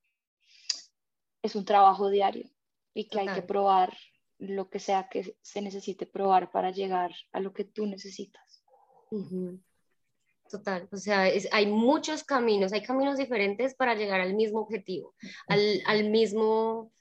[1.42, 2.50] es un trabajo diario
[2.94, 3.96] y que hay que probar
[4.40, 8.64] lo que sea que se necesite probar para llegar a lo que tú necesitas.
[10.50, 15.14] Total, o sea, hay muchos caminos, hay caminos diferentes para llegar al mismo objetivo,
[15.46, 16.92] al, al, mismo,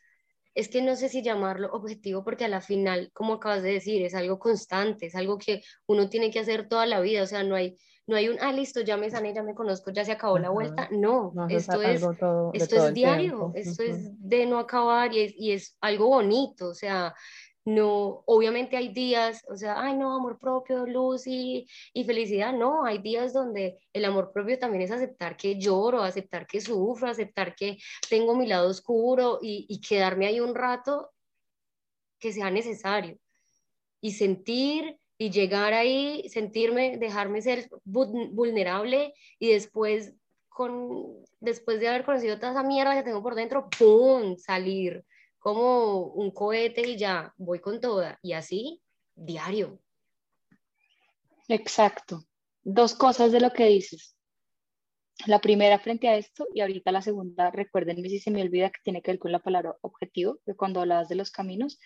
[0.53, 4.03] es que no sé si llamarlo objetivo porque a la final, como acabas de decir,
[4.03, 7.43] es algo constante, es algo que uno tiene que hacer toda la vida, o sea,
[7.43, 7.75] no hay,
[8.09, 10.49] no hay un, ah, listo, ya me sané, ya me conozco, ya se acabó la
[10.49, 10.89] vuelta.
[10.89, 12.01] No, esto es,
[12.53, 16.73] esto es diario, esto es de no acabar y es, y es algo bonito, o
[16.73, 17.13] sea,
[17.65, 22.83] no, obviamente hay días, o sea, ay no, amor propio, luz y, y, felicidad, no,
[22.83, 27.53] hay días donde el amor propio también es aceptar que lloro, aceptar que sufro, aceptar
[27.53, 27.77] que
[28.09, 31.11] tengo mi lado oscuro y, y quedarme ahí un rato
[32.19, 33.19] que sea necesario.
[34.01, 40.13] Y sentir y llegar ahí, sentirme, dejarme ser vulnerable y después,
[40.47, 45.03] con, después de haber conocido toda esa mierda que tengo por dentro, ¡pum!, salir
[45.37, 48.17] como un cohete y ya voy con toda.
[48.21, 48.81] Y así,
[49.13, 49.81] diario.
[51.49, 52.23] Exacto.
[52.63, 54.15] Dos cosas de lo que dices.
[55.25, 58.79] La primera frente a esto y ahorita la segunda, recuérdenme si se me olvida que
[58.85, 61.77] tiene que ver con la palabra objetivo, de cuando hablabas de los caminos,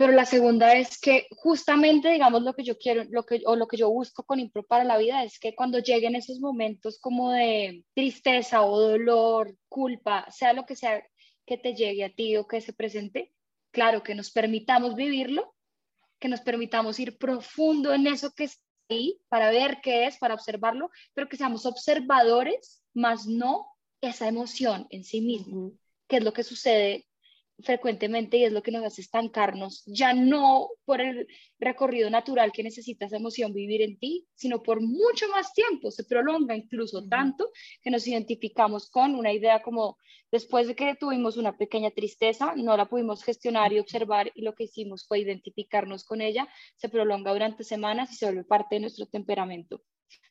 [0.00, 3.68] pero la segunda es que justamente, digamos, lo que yo quiero, lo que, o lo
[3.68, 7.32] que yo busco con Impro para la vida es que cuando lleguen esos momentos como
[7.32, 11.06] de tristeza o dolor, culpa, sea lo que sea
[11.44, 13.34] que te llegue a ti o que se presente,
[13.72, 15.54] claro, que nos permitamos vivirlo,
[16.18, 20.32] que nos permitamos ir profundo en eso que está ahí para ver qué es, para
[20.32, 23.66] observarlo, pero que seamos observadores, más no
[24.00, 25.72] esa emoción en sí mismo,
[26.08, 27.04] que es lo que sucede
[27.62, 31.26] frecuentemente y es lo que nos hace estancarnos, ya no por el
[31.58, 36.04] recorrido natural que necesita esa emoción vivir en ti, sino por mucho más tiempo, se
[36.04, 37.50] prolonga incluso tanto
[37.82, 39.98] que nos identificamos con una idea como
[40.30, 44.54] después de que tuvimos una pequeña tristeza, no la pudimos gestionar y observar y lo
[44.54, 48.82] que hicimos fue identificarnos con ella, se prolonga durante semanas y se vuelve parte de
[48.82, 49.82] nuestro temperamento,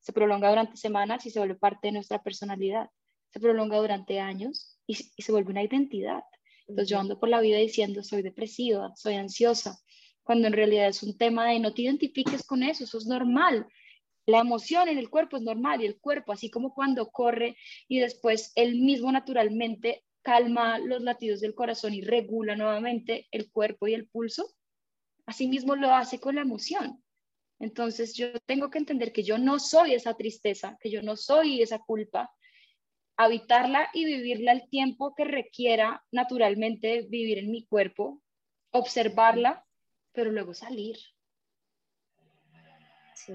[0.02, 2.90] se prolonga durante semanas y se vuelve parte de nuestra personalidad,
[3.32, 6.24] se prolonga durante años y, y se vuelve una identidad.
[6.70, 9.80] Entonces yo ando por la vida diciendo soy depresiva, soy ansiosa,
[10.24, 13.68] cuando en realidad es un tema de no te identifiques con eso, eso es normal.
[14.28, 17.98] La emoción en el cuerpo es normal y el cuerpo, así como cuando corre y
[17.98, 23.96] después él mismo naturalmente calma los latidos del corazón y regula nuevamente el cuerpo y
[23.96, 24.46] el pulso,
[25.26, 27.04] así mismo lo hace con la emoción.
[27.58, 31.64] Entonces yo tengo que entender que yo no soy esa tristeza, que yo no soy
[31.64, 32.30] esa culpa,
[33.20, 38.22] habitarla y vivirla el tiempo que requiera naturalmente vivir en mi cuerpo,
[38.72, 39.66] observarla,
[40.14, 40.96] pero luego salir.
[43.14, 43.34] Sí.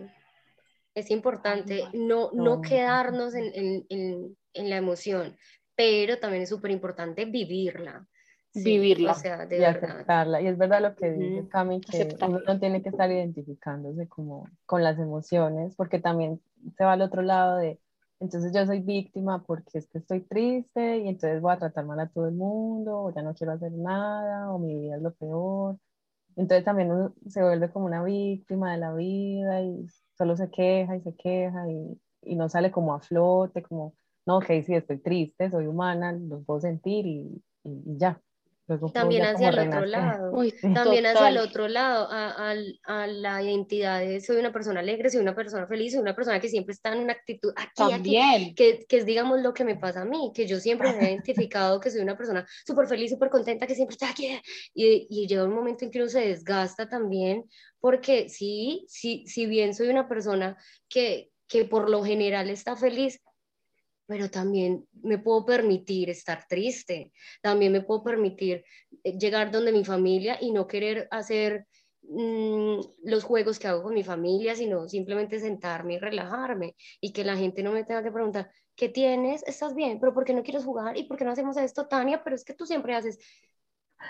[0.94, 5.37] Es importante no, no quedarnos en, la emoción,
[5.77, 8.07] pero también es súper importante vivirla.
[8.55, 9.14] vivirla.
[9.51, 10.40] y aceptarla.
[10.40, 14.49] Y es verdad lo que dice Cami, que uno no tiene que estar identificándose como
[14.64, 16.40] con las emociones, porque también
[16.75, 17.79] se va al otro lado de
[18.20, 22.00] entonces yo soy víctima porque es que estoy triste y entonces voy a tratar mal
[22.00, 25.14] a todo el mundo, o ya no quiero hacer nada, o mi vida es lo
[25.14, 25.79] peor.
[26.37, 29.87] Entonces también uno se vuelve como una víctima de la vida y
[30.18, 33.94] solo se queja y se queja y, y no sale como a flote, como,
[34.27, 38.20] no, ok, sí, estoy triste, soy humana, lo puedo sentir y, y ya
[38.92, 40.33] también hacia el otro lado,
[40.74, 45.20] también hacia el otro lado, a, a, la identidad de soy una persona alegre, soy
[45.20, 48.87] una persona feliz, soy una persona que siempre está en una actitud aquí, aquí que,
[48.88, 51.79] que, es digamos lo que me pasa a mí, que yo siempre me he identificado
[51.79, 54.40] que soy una persona súper feliz, súper contenta, que siempre está aquí,
[54.72, 57.44] y, y llega un momento en que uno se desgasta también,
[57.81, 60.57] porque sí, sí, si bien soy una persona
[60.88, 63.20] que, que por lo general está feliz,
[64.07, 67.12] pero también me puedo permitir estar triste,
[67.43, 68.64] también me puedo permitir
[69.03, 71.67] eh, llegar donde mi familia y no querer hacer
[72.03, 77.25] mm, los juegos que hago con mi familia, sino simplemente sentarme y relajarme y que
[77.25, 79.43] la gente no me tenga que preguntar, ¿qué tienes?
[79.47, 79.99] ¿Estás bien?
[80.01, 80.97] ¿Pero por qué no quieres jugar?
[80.97, 82.23] ¿Y por qué no hacemos esto, Tania?
[82.23, 83.19] Pero es que tú siempre haces...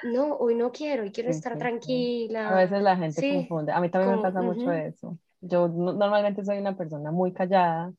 [0.02, 2.48] No, hoy no quiero y quiero estar tranquila.
[2.48, 3.70] A veces la gente confunde.
[3.70, 5.16] A mí también me pasa mucho eso.
[5.40, 7.92] Yo normalmente soy una persona muy callada,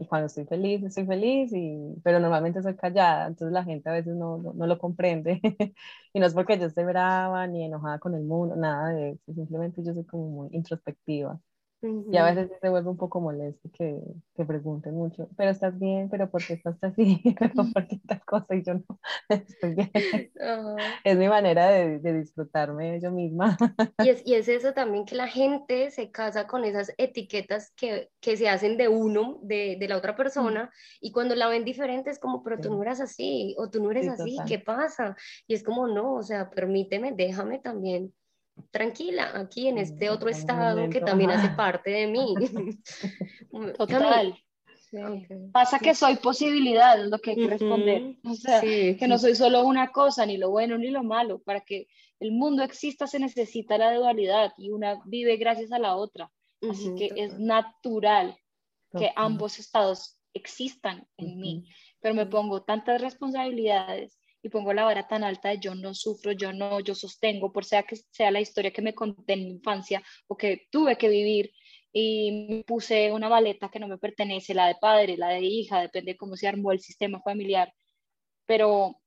[0.00, 3.92] y cuando estoy feliz, estoy feliz, y, pero normalmente soy callada, entonces la gente a
[3.92, 5.40] veces no, no, no lo comprende.
[6.14, 9.34] y no es porque yo esté brava ni enojada con el mundo, nada de eso,
[9.34, 11.40] simplemente yo soy como muy introspectiva.
[11.82, 13.98] Y a veces se vuelve un poco molesto que,
[14.36, 17.22] que pregunten mucho, pero estás bien, pero ¿por qué estás así?
[17.38, 18.54] pero ¿por qué tal cosa?
[18.54, 18.84] Y yo no,
[19.28, 19.90] estoy bien.
[21.04, 23.56] Es mi manera de, de, disfrutarme yo misma.
[23.98, 28.10] y, es, y es eso también que la gente se casa con esas etiquetas que,
[28.20, 32.10] que se hacen de uno, de, de la otra persona, y cuando la ven diferente
[32.10, 35.16] es como, pero tú no eres así, o tú no eres así, ¿qué pasa?
[35.46, 38.12] Y es como, no, o sea, permíteme, déjame también
[38.70, 42.34] tranquila aquí en este otro estado que también hace parte de mí.
[43.78, 44.34] Total.
[45.52, 48.16] Pasa que soy posibilidad, es lo que hay que responder.
[48.24, 51.40] O sea, que no soy solo una cosa, ni lo bueno ni lo malo.
[51.40, 51.86] Para que
[52.18, 56.30] el mundo exista se necesita la dualidad y una vive gracias a la otra.
[56.68, 58.36] Así que es natural
[58.98, 61.64] que ambos estados existan en mí,
[62.00, 66.32] pero me pongo tantas responsabilidades y pongo la vara tan alta de yo no sufro,
[66.32, 69.50] yo no, yo sostengo, por sea que sea la historia que me conté en mi
[69.50, 71.52] infancia o que tuve que vivir
[71.92, 76.12] y puse una maleta que no me pertenece, la de padre, la de hija, depende
[76.12, 77.72] de cómo se armó el sistema familiar,
[78.46, 79.00] pero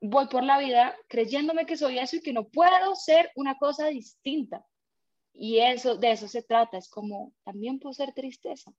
[0.00, 3.88] voy por la vida creyéndome que soy eso y que no puedo ser una cosa
[3.88, 4.64] distinta.
[5.32, 8.72] Y eso, de eso se trata, es como, también puedo ser tristeza,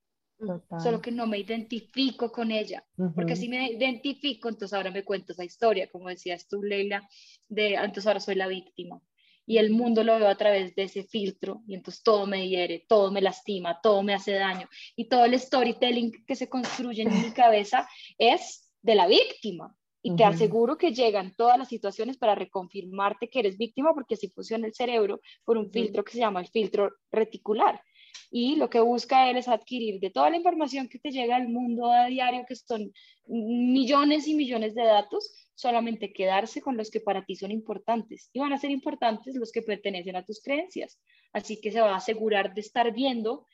[0.82, 5.32] Solo que no me identifico con ella, porque si me identifico, entonces ahora me cuento
[5.32, 7.08] esa historia, como decías tú, Leila,
[7.48, 9.00] de entonces ahora soy la víctima.
[9.44, 12.84] Y el mundo lo veo a través de ese filtro, y entonces todo me hiere,
[12.88, 14.68] todo me lastima, todo me hace daño.
[14.96, 19.76] Y todo el storytelling que se construye en mi cabeza es de la víctima.
[20.04, 24.28] Y te aseguro que llegan todas las situaciones para reconfirmarte que eres víctima, porque así
[24.28, 27.80] funciona el cerebro por un filtro que se llama el filtro reticular
[28.30, 31.48] y lo que busca él es adquirir de toda la información que te llega al
[31.48, 32.92] mundo a diario, que son
[33.26, 38.40] millones y millones de datos, solamente quedarse con los que para ti son importantes y
[38.40, 40.98] van a ser importantes los que pertenecen a tus creencias.
[41.32, 43.46] Así que se va a asegurar de estar viendo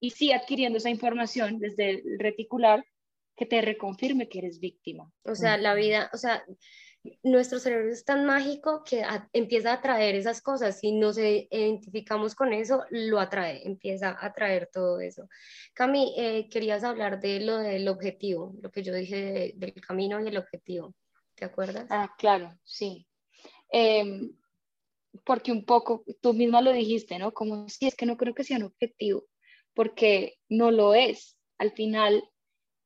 [0.00, 2.84] y sí adquiriendo esa información desde el reticular
[3.36, 5.10] que te reconfirme que eres víctima.
[5.24, 6.44] O sea, la vida, o sea,
[7.22, 10.78] nuestro cerebro es tan mágico que empieza a atraer esas cosas.
[10.80, 15.28] Si nos identificamos con eso, lo atrae, empieza a atraer todo eso.
[15.74, 20.28] Cami, eh, querías hablar de lo del objetivo, lo que yo dije del camino y
[20.28, 20.94] el objetivo.
[21.34, 21.86] ¿Te acuerdas?
[21.90, 23.06] Ah, claro, sí.
[23.68, 24.34] Em,
[25.24, 27.32] porque un poco, tú misma lo dijiste, ¿no?
[27.32, 29.26] Como si es que no creo que sea un objetivo,
[29.74, 31.36] porque no lo es.
[31.58, 32.24] Al final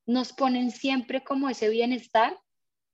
[0.06, 2.38] nos ponen siempre como ese bienestar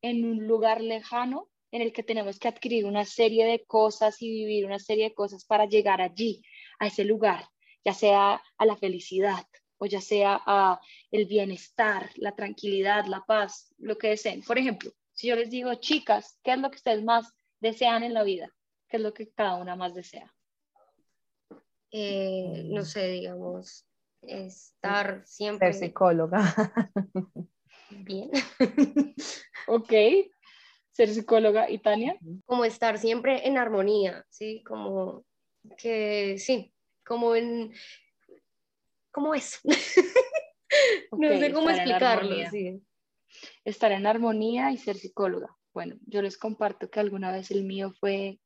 [0.04, 4.28] en un lugar lejano en el que tenemos que adquirir una serie de cosas y
[4.30, 6.42] vivir una serie de cosas para llegar allí,
[6.78, 7.48] a ese lugar,
[7.84, 9.46] ya sea a la felicidad
[9.78, 10.78] o ya sea a
[11.10, 14.42] el bienestar, la tranquilidad, la paz, lo que deseen.
[14.42, 18.12] Por ejemplo, si yo les digo, chicas, ¿qué es lo que ustedes más desean en
[18.12, 18.50] la vida?
[18.88, 20.32] ¿Qué es lo que cada una más desea?
[21.90, 23.86] Eh, no sé, digamos,
[24.20, 25.72] estar siempre...
[25.72, 26.42] Ser psicóloga.
[28.02, 28.30] Bien.
[29.66, 29.92] ok.
[30.90, 31.70] Ser psicóloga.
[31.70, 32.16] ¿Y Tania?
[32.44, 34.62] Como estar siempre en armonía, ¿sí?
[34.64, 35.24] Como
[35.76, 36.72] que, sí,
[37.04, 37.72] como en...
[39.10, 39.60] ¿Cómo es?
[41.12, 42.82] no sé cómo explicarlo, sí.
[43.64, 45.56] Estar en armonía y ser psicóloga.
[45.72, 48.38] Bueno, yo les comparto que alguna vez el mío fue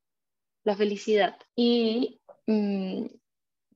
[0.63, 1.37] la felicidad.
[1.55, 3.05] Y mm,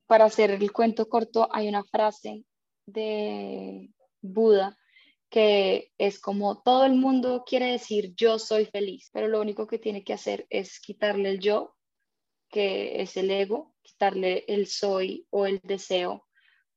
[0.06, 2.44] para hacer el cuento corto, hay una frase
[2.86, 4.76] de Buda
[5.34, 9.80] que es como todo el mundo quiere decir yo soy feliz, pero lo único que
[9.80, 11.74] tiene que hacer es quitarle el yo,
[12.48, 16.24] que es el ego, quitarle el soy o el deseo,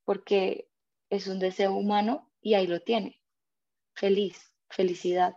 [0.05, 0.70] porque
[1.12, 3.22] es un deseo humano y ahí lo tiene.
[3.93, 5.36] Feliz, felicidad.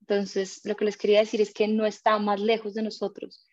[0.00, 3.46] Entonces, lo que les quería decir es que no está más lejos de nosotros,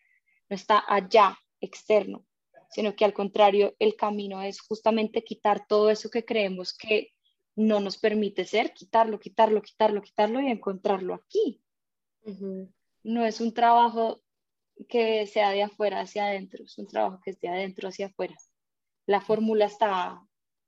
[0.47, 2.25] no está allá, externo,
[2.69, 7.11] sino que al contrario, el camino es justamente quitar todo eso que creemos que
[7.55, 11.61] no nos permite ser, quitarlo, quitarlo, quitarlo, quitarlo y encontrarlo aquí.
[13.03, 14.21] No es un trabajo
[14.87, 18.35] que sea de afuera hacia adentro, es un trabajo que es de adentro hacia afuera.
[19.05, 20.21] La fórmula está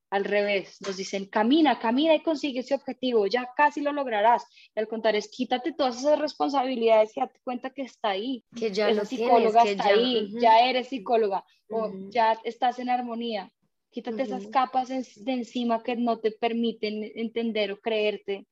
[0.10, 4.46] al revés, nos dicen, camina, camina y consigue ese objetivo, ya casi lo lograrás.
[4.76, 8.46] Y al contar es, quítate todas esas responsabilidades y date cuenta que está ahí.
[8.56, 12.38] Que ya Esa lo psicóloga tienes, que está ya, ahí, ya eres psicóloga, o ya
[12.44, 13.52] estás en armonía.
[13.94, 18.48] Quítate esas capas en- de encima que no te permiten entender o creerte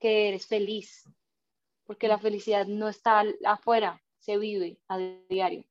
[0.00, 1.04] que eres feliz,
[1.84, 4.98] porque la felicidad no está afuera, se vive a
[5.28, 5.64] diario,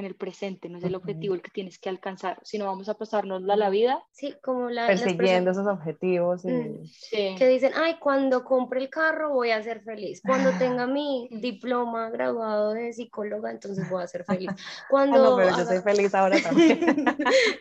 [0.00, 2.94] en el presente, no es el objetivo el que tienes que alcanzar, sino vamos a
[2.94, 4.02] pasarnos la, la vida.
[4.12, 6.84] Sí, como la, Persiguiendo esos objetivos y Mm.
[6.86, 7.34] Sí.
[7.38, 10.20] que dicen, ay, cuando compre el carro voy a ser feliz.
[10.24, 11.40] Cuando tenga mi Mm.
[11.40, 14.48] diploma graduado de psicóloga, entonces voy a ser feliz.
[14.50, 17.04] Ah, Cuando no, pero yo soy feliz ahora también.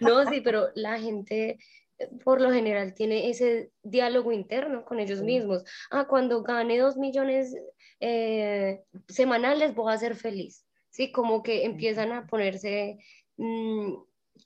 [0.02, 1.58] no, sí, pero la gente
[2.00, 5.64] eh, por lo general tiene ese diálogo interno con ellos mismos.
[5.90, 7.56] Ah, cuando gane dos millones
[8.00, 10.64] eh, semanales voy a ser feliz.
[10.98, 12.98] Sí, como que empiezan a ponerse,
[13.38, 13.94] mm,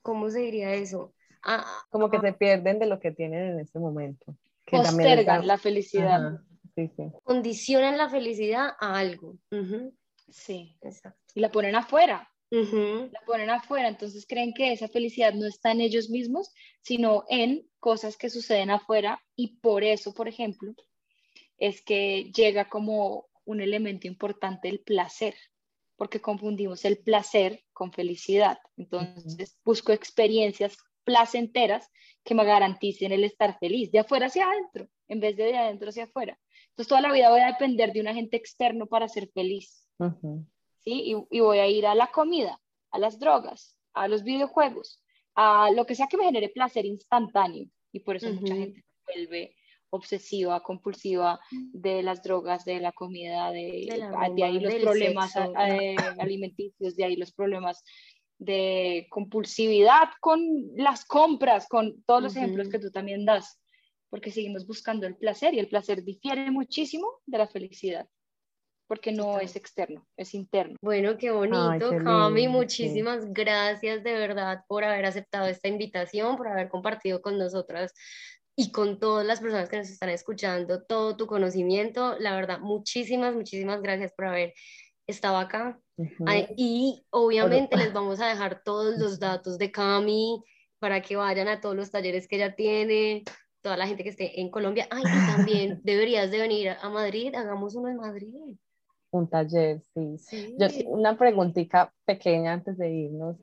[0.01, 1.13] ¿cómo se diría eso?
[1.43, 4.35] Ah, Como que se pierden de lo que tienen en este momento.
[4.65, 6.25] Que Postergan está- la felicidad.
[6.27, 6.43] Ajá,
[6.75, 7.03] Sí, sí.
[7.23, 9.37] condicionan la felicidad a algo.
[10.29, 10.77] Sí.
[10.81, 11.17] exacto.
[11.33, 15.79] Y la ponen afuera, la ponen afuera, entonces creen que esa felicidad no está en
[15.79, 20.73] ellos mismos, sino en cosas que suceden afuera y por eso, por ejemplo,
[21.57, 25.35] es que llega como un elemento importante el placer,
[26.01, 28.57] porque confundimos el placer con felicidad.
[28.75, 31.91] Entonces busco experiencias placenteras
[32.23, 35.89] que me garanticen el estar feliz, de afuera hacia adentro, en vez de de adentro
[35.89, 36.39] hacia afuera.
[36.69, 39.87] Entonces toda la vida voy a depender de un agente externo para ser feliz.
[40.79, 41.03] ¿sí?
[41.05, 45.03] Y, y voy a ir a la comida, a las drogas, a los videojuegos,
[45.35, 47.67] a lo que sea que me genere placer instantáneo.
[47.91, 49.55] Y por eso mucha gente vuelve
[49.91, 55.31] obsesiva, compulsiva de las drogas, de la comida, de, De la de ahí los problemas
[55.33, 55.53] sexo.
[55.55, 57.83] a- eh, alimenticios, de ahí los problemas
[58.39, 60.41] de compulsividad con
[60.75, 62.71] las compras, con todos los ejemplos Ujú.
[62.71, 63.59] que tú también das,
[64.09, 68.07] porque seguimos buscando el placer y el placer difiere muchísimo de la felicidad,
[68.87, 70.75] porque no es externo, es interno.
[70.81, 72.57] Bueno, qué bonito, Cami, lindo, sí.
[72.57, 77.93] muchísimas gracias de verdad por haber aceptado esta invitación, por haber compartido con nosotras
[78.55, 82.17] y con todas las personas que nos están escuchando todo tu conocimiento.
[82.19, 84.53] La verdad, muchísimas, muchísimas gracias por haber
[85.07, 85.79] estado acá.
[85.97, 86.25] Ujú.
[86.27, 90.43] Ay, y obviamente les vamos a dejar todos los datos de Cami
[90.79, 93.23] para que vayan a todos los talleres que ella tiene,
[93.61, 94.87] toda la gente que esté en Colombia.
[94.89, 98.57] Ay, y también deberías de venir a Madrid, hagamos uno en Madrid.
[99.11, 100.17] Un taller, sí.
[100.17, 100.55] Sí.
[100.57, 103.37] Yo, una preguntita pequeña antes de irnos.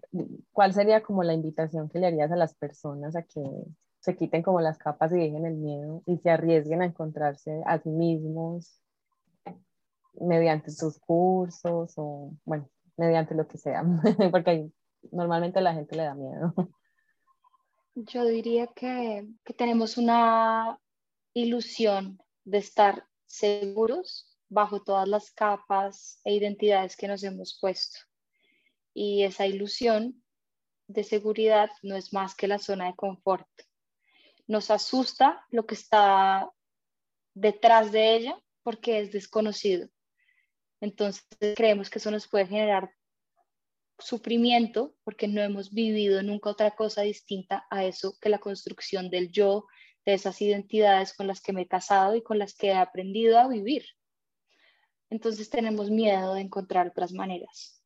[0.51, 3.43] ¿Cuál sería como la invitación que le harías a las personas a que
[4.01, 7.79] se quiten como las capas y dejen el miedo y se arriesguen a encontrarse a
[7.79, 8.81] sí mismos
[10.21, 13.83] mediante sus cursos o, bueno, mediante lo que sea?
[14.31, 14.71] Porque
[15.13, 16.55] normalmente la gente le da miedo.
[17.95, 20.79] Yo diría que, que tenemos una
[21.35, 28.01] ilusión de estar seguros bajo todas las capas e identidades que nos hemos puesto.
[28.95, 30.23] Y esa ilusión
[30.87, 33.47] de seguridad no es más que la zona de confort.
[34.49, 36.51] Nos asusta lo que está
[37.35, 39.89] detrás de ella porque es desconocido.
[40.81, 41.25] Entonces
[41.55, 42.91] creemos que eso nos puede generar
[43.99, 49.31] sufrimiento porque no hemos vivido nunca otra cosa distinta a eso que la construcción del
[49.31, 49.67] yo,
[50.05, 53.39] de esas identidades con las que me he casado y con las que he aprendido
[53.39, 53.85] a vivir.
[55.11, 57.83] Entonces tenemos miedo de encontrar otras maneras.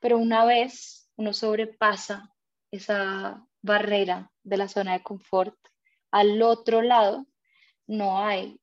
[0.00, 2.34] Pero una vez uno sobrepasa
[2.70, 5.56] esa barrera de la zona de confort,
[6.10, 7.26] al otro lado
[7.86, 8.60] no hay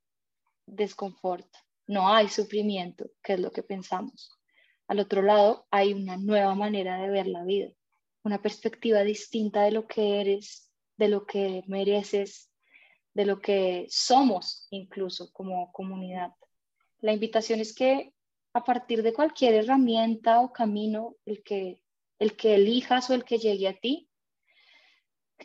[0.66, 1.48] desconfort,
[1.88, 4.32] no hay sufrimiento, que es lo que pensamos.
[4.88, 7.70] Al otro lado hay una nueva manera de ver la vida,
[8.24, 12.50] una perspectiva distinta de lo que eres, de lo que mereces,
[13.14, 16.32] de lo que somos incluso como comunidad.
[17.00, 18.14] La invitación es que
[18.54, 21.82] a partir de cualquier herramienta o camino, el que,
[22.20, 24.10] el que elijas o el que llegue a ti,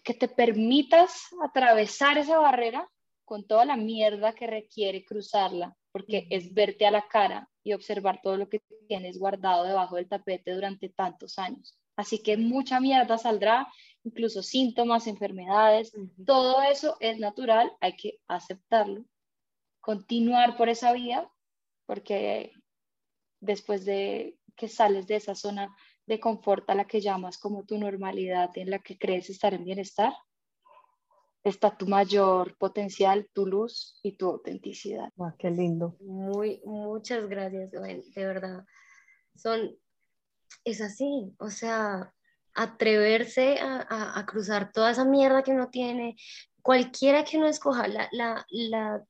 [0.04, 2.88] que te permitas atravesar esa barrera
[3.24, 8.20] con toda la mierda que requiere cruzarla, porque es verte a la cara y observar
[8.22, 11.78] todo lo que tienes guardado debajo del tapete durante tantos años.
[11.96, 13.66] Así que mucha mierda saldrá,
[14.04, 15.92] incluso síntomas, enfermedades,
[16.24, 19.04] todo eso es natural, hay que aceptarlo,
[19.80, 21.28] continuar por esa vía,
[21.86, 22.52] porque
[23.40, 25.74] después de que sales de esa zona
[26.08, 29.64] de confort a la que llamas como tu normalidad, en la que crees estar en
[29.64, 30.14] bienestar,
[31.44, 35.12] está tu mayor potencial, tu luz y tu autenticidad.
[35.38, 35.96] qué lindo.
[36.00, 38.64] Muy, muchas gracias, de verdad.
[39.34, 39.76] Son,
[40.64, 42.14] es así, o sea,
[42.54, 46.16] atreverse a, cruzar toda esa mierda que uno tiene,
[46.62, 49.04] cualquiera que uno escoja, la, la, la,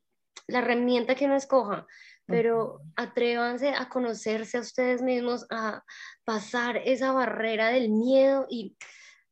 [0.49, 1.87] la herramienta que uno escoja,
[2.29, 5.83] pero atrévanse a conocerse a ustedes mismos, a
[6.25, 8.77] pasar esa barrera del miedo y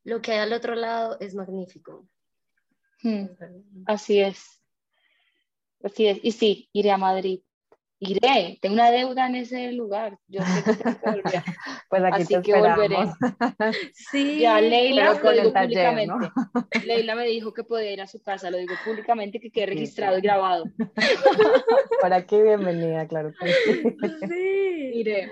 [0.03, 2.09] lo que hay al otro lado es magnífico.
[3.03, 3.27] Hmm.
[3.85, 4.63] Así es.
[5.83, 6.19] Así es.
[6.23, 7.41] Y sí, iré a Madrid.
[7.99, 10.19] Iré, tengo una deuda en ese lugar.
[10.29, 11.43] Yo sé que tengo que volver.
[11.89, 12.97] pues aquí Así que volveré.
[13.95, 16.31] sí, ya Leila lo digo públicamente.
[16.87, 20.19] Leila me dijo que podía ir a su casa, lo digo públicamente que quede registrado
[20.19, 20.65] y grabado.
[22.03, 23.97] Para qué bienvenida, claro que sí.
[24.29, 24.91] sí.
[24.95, 25.31] Iré.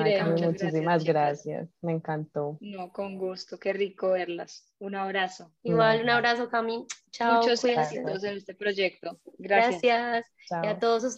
[0.00, 0.24] Iré.
[0.24, 2.56] muchísimas gracias, me encantó.
[2.62, 4.72] No, con gusto, qué rico verlas.
[4.78, 5.52] Un abrazo.
[5.62, 6.86] Igual, un abrazo, Cami.
[7.10, 7.42] Chao.
[7.42, 9.18] Muchos éxitos en este proyecto.
[9.38, 9.82] Gracias.
[9.82, 10.38] Gracias.
[10.50, 11.17] Y a todos ustedes,